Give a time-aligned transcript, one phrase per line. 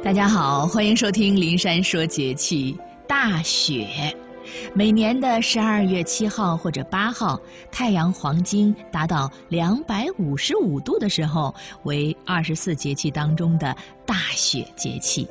[0.00, 2.72] 大家好，欢迎收听《林山说节气》。
[3.08, 4.16] 大雪，
[4.72, 7.38] 每年的十二月七号或者八号，
[7.70, 13.76] 太阳黄金达到两百五十五度的时候，为二十四节气当中的
[14.06, 15.26] 大雪节气。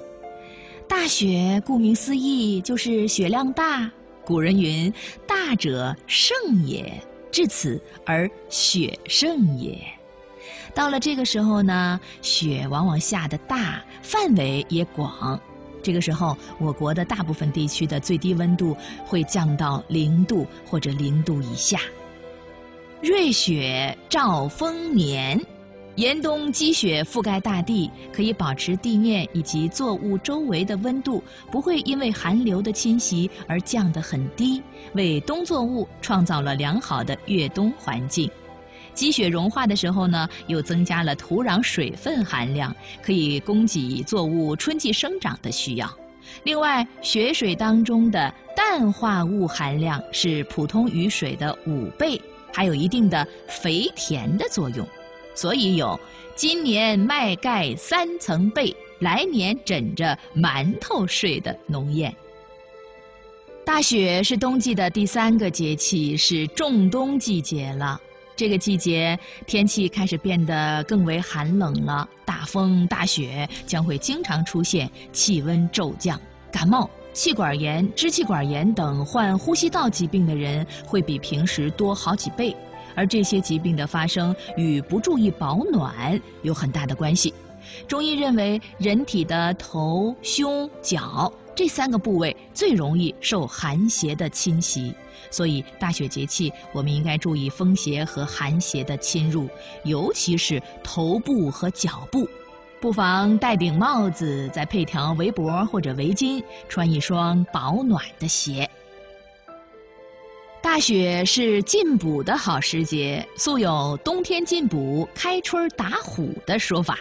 [0.87, 3.89] 大雪顾名思义就是雪量大。
[4.25, 4.93] 古人云
[5.25, 9.79] ：“大者盛也，至此而雪盛也。”
[10.77, 15.39] 到了这个时候呢，雪往往下的大，范围也广。
[15.81, 21.79] 这个时候，我国的大部分地区的最低温度会降到零度或者零度以下。
[23.01, 25.43] 瑞雪兆丰年，
[25.95, 34.61] 严冬积雪覆盖大地，可以保持地面以及作物周围的温度不会因为寒流的侵袭而降得很低，
[34.93, 38.29] 为冬作物创造了良好的越冬环境。
[38.97, 45.87] 积雪融化的时候呢，又增加了土壤水分含量，可以供给作物春季生长的需要。
[46.43, 52.19] 另外，雪水当中的氮化物含量是普通雨水的五倍，
[52.51, 54.85] 还有一定的肥田的作用，
[55.35, 55.97] 所以有
[56.35, 62.11] “今年麦盖三层被，来年枕着馒头睡”的农谚。
[63.63, 68.01] 大雪是冬季的第三个节气，是仲冬季节了。
[68.37, 76.21] 这个季节天气开始变得更为寒冷了，大风大雪将会经常出现，气温骤降，
[76.51, 82.55] 感冒、气管炎、支气管炎等患呼吸道疾病的人会比平时多好几倍，
[82.93, 87.33] 而这些疾病的发生与不注意保暖有很大的关系。
[87.87, 91.31] 中医认为，人体的头、胸、脚。
[91.55, 94.93] 这三个部位最容易受寒邪的侵袭，
[95.31, 99.49] 所以大雪节气我们应该注意风邪和寒邪的侵入，
[99.83, 102.29] 尤其是头部和脚部，
[102.79, 108.69] 不妨戴顶帽子，再配条围脖或者围巾，穿一双保暖的鞋。
[110.61, 116.99] 大雪是进补的好时节，素有“冬天进补，开春打虎”的说法。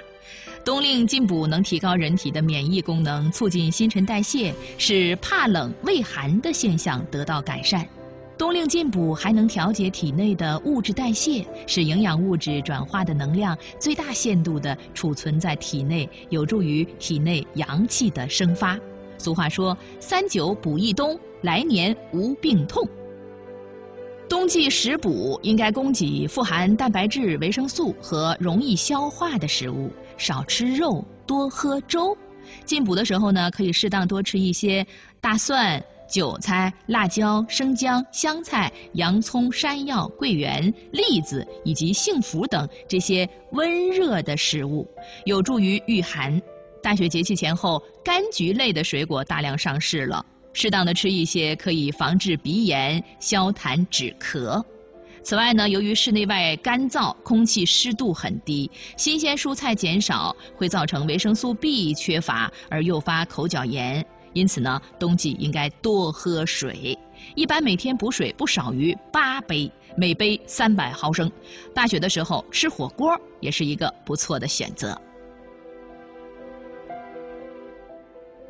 [0.67, 7.87] 冬令进补能提高人体的免疫功能，促进新陈代谢，使怕冷畏寒的现象得到改善。
[8.37, 18.77] 冬令进补还能调节体内的物质代谢，使营养物质转化的能量最大限度地储存在体内，有助于体内阳气的生发。
[19.19, 22.85] 俗话说：“三九补一冬，来年无病痛。”
[24.29, 29.91] 冬季食补应该供给富含蛋白质、维生素和容易消化的食物。
[30.19, 32.17] 少吃肉，多喝粥。
[32.65, 34.85] 进补的时候呢，可以适当多吃一些
[35.21, 44.89] 大蒜、韭菜、辣椒、生姜、香菜、洋葱、山药、桂圆、栗子以及杏脯等这些温热的食物，
[45.25, 46.41] 有助于御寒。
[46.83, 50.25] 大雪节气前后，柑橘类的水果大量上市了，
[50.57, 54.65] 适当的吃一些可以防治鼻炎、消痰止咳。
[55.23, 64.05] 此外呢，由于室内外干燥，空气湿度很低，新鲜蔬菜减少，会造成维生素 B 缺乏而诱发口角炎。
[64.33, 66.99] 因此呢，冬季应该多喝水，
[67.35, 71.31] 一般每天补水不少于八杯，每杯三百毫升。
[71.75, 74.99] 大雪的时候吃火锅也是一个不错的选择。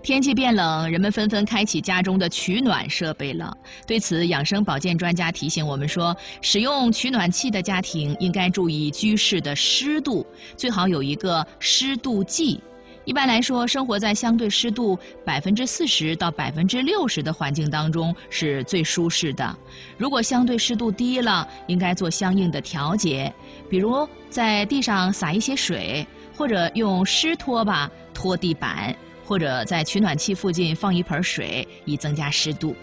[0.07, 3.53] 天气变冷，人们纷纷开启家中的取暖设备了。
[3.89, 10.25] 对此，养生保健专家提醒我们说，使用取暖器的家庭应该注意居室的湿度，
[10.57, 12.61] 最好有一个湿度计。
[13.05, 19.59] 一般来说，生活在相对湿度百分之四十到百分之六十的环境当中是最舒适的。
[19.99, 23.33] 如果相对湿度低了，应该做相应的调节，
[23.69, 26.07] 比如在地上撒一些水，
[26.37, 28.97] 或者用湿拖把拖地板。
[29.27, 32.75] 或者在取暖器附近放一盆水，以增加湿度。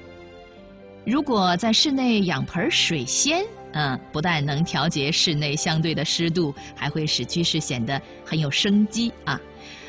[1.05, 9.39] 如果在室内养盆水仙，嗯，不但能调节室内相对的湿度，还会使居室显得很有生机啊。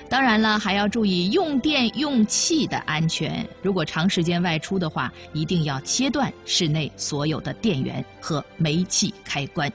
[0.09, 3.47] 当然了，还要注意用电用气的安全。
[3.63, 9.73] 如果长时间外出的话，一定要切断室内所有的电源和煤气开关。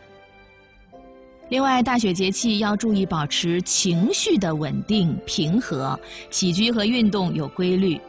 [1.50, 6.00] 另外，大雪节气要注意保持情绪的稳定平和，
[6.30, 8.00] 起居和运动有规律。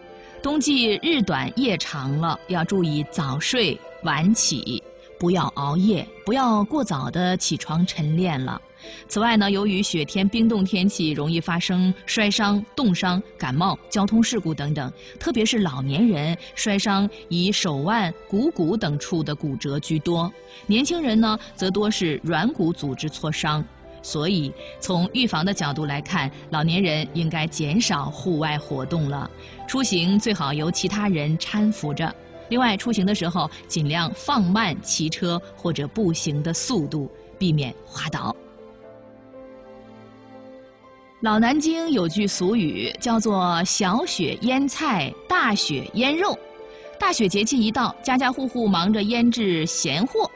[0.43, 4.83] 冬季日短夜长了，要注意早睡晚起。
[5.19, 8.61] 不要熬夜，不要过早的起床晨练了。
[9.09, 14.93] 此外呢，由于雪天冰冻天气，容易发生摔伤、冻伤、感冒、交通事故等等。
[15.19, 20.33] 特别是老年人摔伤以手腕、股骨等处的骨折居多，
[20.67, 23.65] 年轻人呢则多是软骨组织挫伤。
[24.03, 24.51] 所以
[24.81, 29.31] 从预防的角度来看，老年人应该减少户外活动了。
[29.69, 32.11] 出行最好由其他人搀扶着。
[32.49, 38.35] 另外，出行的时候尽量放慢骑车或者步行的速度，避免滑倒。
[41.21, 46.35] 老南京有句俗语，叫做“小雪腌菜，大雪腌肉”。
[46.99, 50.31] 大雪节气一到，家家户户忙着腌制咸货，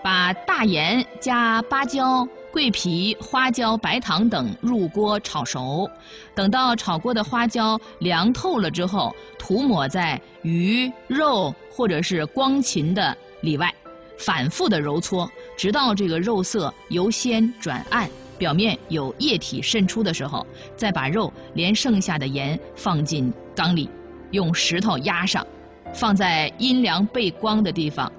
[0.00, 5.90] 把大盐加芭蕉、桂皮、花椒、白糖等入锅炒熟。
[6.36, 13.68] 等到炒过的花椒凉透了之后，涂抹在鱼肉或者是光芹的里外，
[14.16, 18.08] 反复的揉搓，直到这个肉色由鲜转暗。
[18.38, 20.46] 表面有液体渗出的时候，
[20.76, 23.88] 再把肉连剩下的盐放进缸里，
[24.30, 25.46] 用石头压上，
[25.94, 28.10] 放在阴凉背光的地方。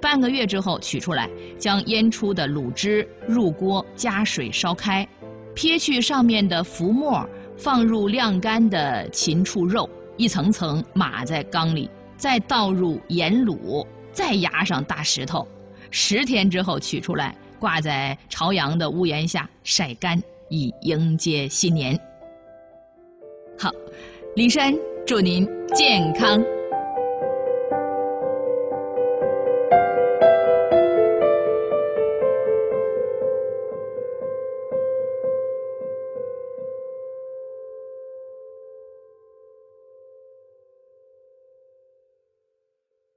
[0.00, 1.28] 半个月之后取出来，
[1.58, 5.06] 将腌出的卤汁入锅加水烧开，
[5.54, 15.46] 撇去上面的浮沫，放入晾干的禽畜肉，一层层码在缸里，再倒入盐卤，再压上大石头。
[15.90, 17.36] 十天之后取出来。
[17.58, 21.98] 挂在朝阳的屋檐下晒干，以迎接新年。
[23.58, 23.70] 好，
[24.36, 24.74] 李山
[25.06, 26.57] 祝您健康。